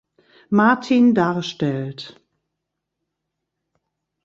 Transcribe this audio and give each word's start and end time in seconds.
Martin 0.49 1.13
darstellt. 1.13 2.19